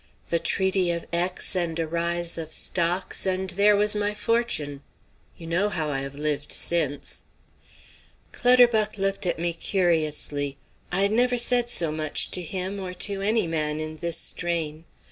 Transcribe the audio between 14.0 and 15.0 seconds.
strain.